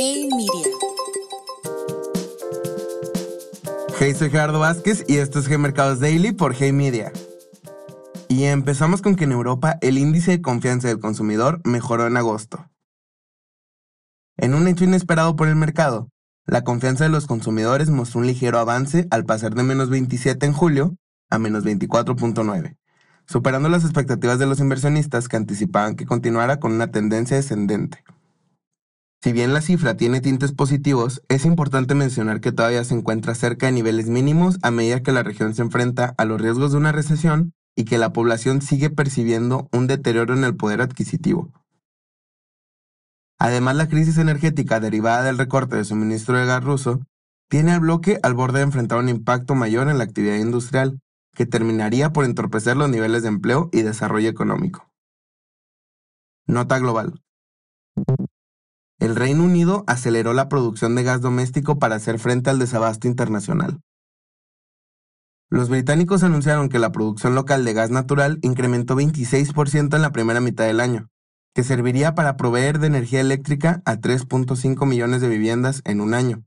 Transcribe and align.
Hey 0.00 0.28
Media. 0.30 0.76
Hey, 3.98 4.14
soy 4.14 4.30
Gerardo 4.30 4.60
Vázquez 4.60 5.04
y 5.08 5.16
esto 5.16 5.40
es 5.40 5.50
G 5.50 5.58
Mercados 5.58 5.98
Daily 5.98 6.30
por 6.30 6.54
Hey 6.54 6.70
Media. 6.70 7.10
Y 8.28 8.44
empezamos 8.44 9.02
con 9.02 9.16
que 9.16 9.24
en 9.24 9.32
Europa 9.32 9.76
el 9.80 9.98
índice 9.98 10.30
de 10.30 10.40
confianza 10.40 10.86
del 10.86 11.00
consumidor 11.00 11.60
mejoró 11.64 12.06
en 12.06 12.16
agosto. 12.16 12.70
En 14.36 14.54
un 14.54 14.68
hecho 14.68 14.84
inesperado 14.84 15.34
por 15.34 15.48
el 15.48 15.56
mercado, 15.56 16.10
la 16.46 16.62
confianza 16.62 17.02
de 17.02 17.10
los 17.10 17.26
consumidores 17.26 17.90
mostró 17.90 18.20
un 18.20 18.28
ligero 18.28 18.60
avance 18.60 19.08
al 19.10 19.24
pasar 19.24 19.56
de 19.56 19.64
menos 19.64 19.90
27 19.90 20.46
en 20.46 20.52
julio 20.52 20.96
a 21.28 21.40
menos 21.40 21.64
24.9, 21.64 22.76
superando 23.26 23.68
las 23.68 23.82
expectativas 23.82 24.38
de 24.38 24.46
los 24.46 24.60
inversionistas 24.60 25.26
que 25.26 25.36
anticipaban 25.36 25.96
que 25.96 26.06
continuara 26.06 26.60
con 26.60 26.70
una 26.70 26.92
tendencia 26.92 27.36
descendente. 27.36 28.04
Si 29.20 29.32
bien 29.32 29.52
la 29.52 29.60
cifra 29.60 29.96
tiene 29.96 30.20
tintes 30.20 30.52
positivos, 30.52 31.22
es 31.28 31.44
importante 31.44 31.96
mencionar 31.96 32.40
que 32.40 32.52
todavía 32.52 32.84
se 32.84 32.94
encuentra 32.94 33.34
cerca 33.34 33.66
de 33.66 33.72
niveles 33.72 34.08
mínimos 34.08 34.58
a 34.62 34.70
medida 34.70 35.02
que 35.02 35.10
la 35.10 35.24
región 35.24 35.54
se 35.54 35.62
enfrenta 35.62 36.14
a 36.16 36.24
los 36.24 36.40
riesgos 36.40 36.70
de 36.70 36.78
una 36.78 36.92
recesión 36.92 37.52
y 37.74 37.84
que 37.84 37.98
la 37.98 38.12
población 38.12 38.62
sigue 38.62 38.90
percibiendo 38.90 39.68
un 39.72 39.88
deterioro 39.88 40.34
en 40.34 40.44
el 40.44 40.56
poder 40.56 40.80
adquisitivo. 40.80 41.52
Además, 43.40 43.76
la 43.76 43.88
crisis 43.88 44.18
energética 44.18 44.78
derivada 44.78 45.24
del 45.24 45.38
recorte 45.38 45.76
de 45.76 45.84
suministro 45.84 46.36
de 46.36 46.46
gas 46.46 46.62
ruso 46.62 47.00
tiene 47.48 47.72
al 47.72 47.80
bloque 47.80 48.20
al 48.22 48.34
borde 48.34 48.58
de 48.58 48.64
enfrentar 48.64 48.98
un 48.98 49.08
impacto 49.08 49.54
mayor 49.54 49.88
en 49.88 49.98
la 49.98 50.04
actividad 50.04 50.36
industrial, 50.36 51.00
que 51.34 51.46
terminaría 51.46 52.12
por 52.12 52.24
entorpecer 52.24 52.76
los 52.76 52.90
niveles 52.90 53.22
de 53.22 53.28
empleo 53.28 53.68
y 53.72 53.82
desarrollo 53.82 54.28
económico. 54.28 54.90
Nota 56.46 56.78
global. 56.78 57.20
El 58.98 59.14
Reino 59.14 59.44
Unido 59.44 59.84
aceleró 59.86 60.32
la 60.32 60.48
producción 60.48 60.96
de 60.96 61.04
gas 61.04 61.20
doméstico 61.20 61.78
para 61.78 61.94
hacer 61.94 62.18
frente 62.18 62.50
al 62.50 62.58
desabasto 62.58 63.06
internacional. 63.06 63.80
Los 65.50 65.68
británicos 65.68 66.24
anunciaron 66.24 66.68
que 66.68 66.80
la 66.80 66.90
producción 66.90 67.34
local 67.34 67.64
de 67.64 67.72
gas 67.74 67.90
natural 67.90 68.38
incrementó 68.42 68.96
26% 68.96 69.94
en 69.94 70.02
la 70.02 70.10
primera 70.10 70.40
mitad 70.40 70.66
del 70.66 70.80
año, 70.80 71.08
que 71.54 71.62
serviría 71.62 72.14
para 72.14 72.36
proveer 72.36 72.80
de 72.80 72.88
energía 72.88 73.20
eléctrica 73.20 73.82
a 73.84 73.96
3.5 73.96 74.84
millones 74.84 75.20
de 75.20 75.28
viviendas 75.28 75.80
en 75.84 76.00
un 76.00 76.12
año. 76.12 76.44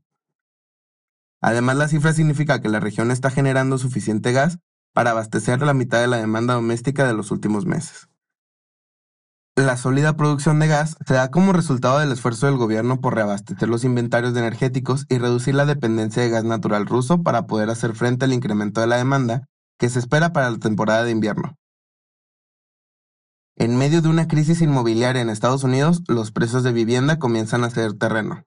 Además, 1.40 1.76
la 1.76 1.88
cifra 1.88 2.12
significa 2.12 2.60
que 2.60 2.68
la 2.68 2.80
región 2.80 3.10
está 3.10 3.30
generando 3.30 3.78
suficiente 3.78 4.30
gas 4.30 4.58
para 4.92 5.10
abastecer 5.10 5.62
la 5.62 5.74
mitad 5.74 6.00
de 6.00 6.06
la 6.06 6.18
demanda 6.18 6.54
doméstica 6.54 7.06
de 7.06 7.14
los 7.14 7.30
últimos 7.30 7.66
meses. 7.66 8.08
La 9.54 9.76
sólida 9.76 10.16
producción 10.16 10.60
de 10.60 10.66
gas 10.66 10.96
se 11.06 11.12
da 11.12 11.30
como 11.30 11.52
resultado 11.52 11.98
del 11.98 12.10
esfuerzo 12.10 12.46
del 12.46 12.56
gobierno 12.56 13.02
por 13.02 13.14
reabastecer 13.14 13.68
los 13.68 13.84
inventarios 13.84 14.34
energéticos 14.34 15.04
y 15.10 15.18
reducir 15.18 15.54
la 15.54 15.66
dependencia 15.66 16.22
de 16.22 16.30
gas 16.30 16.44
natural 16.44 16.86
ruso 16.86 17.22
para 17.22 17.46
poder 17.46 17.68
hacer 17.68 17.94
frente 17.94 18.24
al 18.24 18.32
incremento 18.32 18.80
de 18.80 18.86
la 18.86 18.96
demanda 18.96 19.46
que 19.78 19.90
se 19.90 19.98
espera 19.98 20.32
para 20.32 20.50
la 20.50 20.56
temporada 20.56 21.04
de 21.04 21.10
invierno. 21.10 21.58
En 23.56 23.76
medio 23.76 24.00
de 24.00 24.08
una 24.08 24.26
crisis 24.26 24.62
inmobiliaria 24.62 25.20
en 25.20 25.28
Estados 25.28 25.64
Unidos, 25.64 26.02
los 26.08 26.32
precios 26.32 26.62
de 26.62 26.72
vivienda 26.72 27.18
comienzan 27.18 27.62
a 27.64 27.70
ceder 27.70 27.92
terreno. 27.92 28.44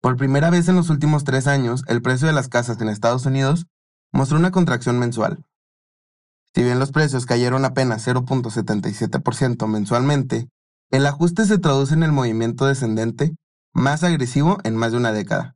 Por 0.00 0.16
primera 0.16 0.48
vez 0.50 0.68
en 0.68 0.76
los 0.76 0.90
últimos 0.90 1.24
tres 1.24 1.48
años, 1.48 1.82
el 1.88 2.02
precio 2.02 2.28
de 2.28 2.34
las 2.34 2.48
casas 2.48 2.80
en 2.80 2.88
Estados 2.88 3.26
Unidos 3.26 3.66
mostró 4.12 4.38
una 4.38 4.52
contracción 4.52 4.96
mensual, 5.00 5.44
si 6.54 6.62
bien 6.62 6.78
los 6.78 6.92
precios 6.92 7.26
cayeron 7.26 7.64
apenas 7.64 8.06
0.77% 8.06 9.66
mensualmente, 9.66 10.48
el 10.90 11.06
ajuste 11.06 11.44
se 11.44 11.58
traduce 11.58 11.94
en 11.94 12.02
el 12.02 12.12
movimiento 12.12 12.66
descendente 12.66 13.34
más 13.74 14.02
agresivo 14.02 14.58
en 14.64 14.76
más 14.76 14.92
de 14.92 14.98
una 14.98 15.12
década. 15.12 15.54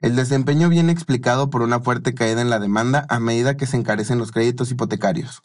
El 0.00 0.16
desempeño 0.16 0.68
viene 0.68 0.92
explicado 0.92 1.48
por 1.48 1.62
una 1.62 1.80
fuerte 1.80 2.14
caída 2.14 2.42
en 2.42 2.50
la 2.50 2.58
demanda 2.58 3.06
a 3.08 3.20
medida 3.20 3.56
que 3.56 3.66
se 3.66 3.76
encarecen 3.76 4.18
los 4.18 4.32
créditos 4.32 4.70
hipotecarios. 4.70 5.42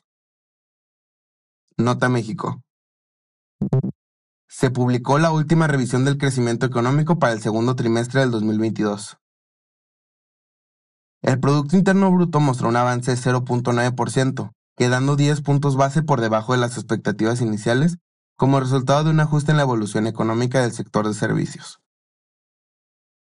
Nota 1.78 2.09
México. 2.09 2.62
Se 4.50 4.69
publicó 4.69 5.18
la 5.18 5.31
última 5.31 5.68
revisión 5.68 6.03
del 6.03 6.18
crecimiento 6.18 6.66
económico 6.66 7.19
para 7.19 7.31
el 7.31 7.41
segundo 7.41 7.75
trimestre 7.75 8.19
del 8.19 8.31
2022. 8.31 9.18
El 11.22 11.40
Producto 11.40 11.75
Interno 11.75 12.12
Bruto 12.12 12.40
mostró 12.40 12.69
un 12.69 12.78
avance 12.78 13.12
de 13.12 13.18
0.9%, 13.18 14.52
quedando 14.78 15.16
10 15.18 15.41
puntos 15.41 15.75
base 15.75 16.02
por 16.02 16.22
debajo 16.22 16.53
de 16.53 16.59
las 16.59 16.78
expectativas 16.78 17.41
iniciales 17.41 17.97
como 18.38 18.62
resultado 18.62 19.03
de 19.03 19.09
un 19.09 19.19
ajuste 19.19 19.52
en 19.52 19.58
la 19.58 19.63
evolución 19.63 20.08
económica 20.08 20.62
del 20.62 20.72
sector 20.72 21.06
de 21.06 21.13
servicios. 21.13 21.81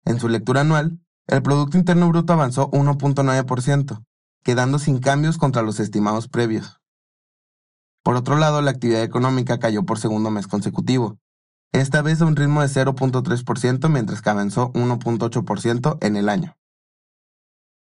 En 0.06 0.20
su 0.20 0.28
lectura 0.28 0.62
anual, 0.62 1.00
el 1.28 1.44
Producto 1.44 1.78
Interno 1.78 2.10
Bruto 2.10 2.34
avanzó 2.34 2.72
1.9%, 2.72 4.04
quedando 4.44 4.80
sin 4.80 5.00
cambios 5.00 5.38
contra 5.38 5.62
los 5.62 5.80
estimados 5.80 6.28
previos. 6.28 6.82
Por 8.02 8.16
otro 8.16 8.38
lado, 8.38 8.62
la 8.64 8.72
actividad 8.72 9.04
económica 9.04 9.60
cayó 9.60 9.84
por 9.84 10.00
segundo 10.00 10.32
mes 10.32 10.48
consecutivo, 10.48 11.20
esta 11.74 12.02
vez 12.02 12.22
a 12.22 12.26
un 12.26 12.36
ritmo 12.36 12.62
de 12.62 12.68
0.3% 12.68 13.90
mientras 13.90 14.22
que 14.22 14.30
avanzó 14.30 14.72
1.8% 14.74 15.98
en 16.02 16.18
el 16.18 16.30
año. 16.30 16.56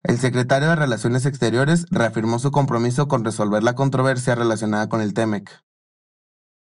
El 0.03 0.17
secretario 0.17 0.69
de 0.69 0.75
Relaciones 0.75 1.27
Exteriores 1.27 1.85
reafirmó 1.91 2.39
su 2.39 2.49
compromiso 2.49 3.07
con 3.07 3.23
resolver 3.23 3.61
la 3.61 3.75
controversia 3.75 4.33
relacionada 4.33 4.89
con 4.89 4.99
el 4.99 5.13
TEMEC. 5.13 5.63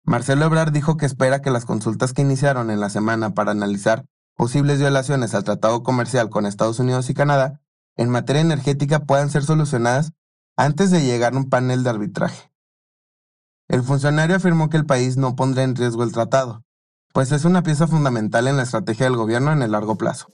Marcelo 0.05 0.47
Ebrard 0.47 0.73
dijo 0.73 0.97
que 0.97 1.05
espera 1.05 1.43
que 1.43 1.51
las 1.51 1.67
consultas 1.67 2.15
que 2.15 2.23
iniciaron 2.23 2.71
en 2.71 2.81
la 2.81 2.89
semana 2.89 3.35
para 3.35 3.51
analizar 3.51 4.07
posibles 4.37 4.79
violaciones 4.79 5.35
al 5.35 5.45
tratado 5.45 5.83
comercial 5.83 6.31
con 6.31 6.47
Estados 6.47 6.79
Unidos 6.79 7.11
y 7.11 7.15
Canadá 7.15 7.61
en 7.97 8.09
materia 8.09 8.41
energética 8.41 9.01
puedan 9.01 9.29
ser 9.29 9.43
solucionadas 9.45 10.13
antes 10.57 10.91
de 10.91 11.03
llegar 11.03 11.35
a 11.35 11.37
un 11.37 11.51
panel 11.51 11.83
de 11.83 11.91
arbitraje. 11.91 12.51
El 13.69 13.83
funcionario 13.83 14.37
afirmó 14.37 14.71
que 14.71 14.79
el 14.79 14.87
país 14.87 15.19
no 15.19 15.37
pondrá 15.37 15.63
en 15.63 15.77
riesgo 15.77 16.05
el 16.05 16.13
tratado, 16.13 16.65
pues 17.13 17.33
es 17.33 17.45
una 17.45 17.63
pieza 17.63 17.87
fundamental 17.87 18.47
en 18.47 18.57
la 18.57 18.63
estrategia 18.63 19.07
del 19.07 19.17
gobierno 19.17 19.53
en 19.53 19.61
el 19.61 19.73
largo 19.73 19.97
plazo. 19.97 20.29